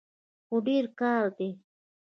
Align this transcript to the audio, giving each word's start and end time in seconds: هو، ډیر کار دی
هو، 0.47 0.55
ډیر 0.67 0.85
کار 0.99 1.23
دی 1.37 1.49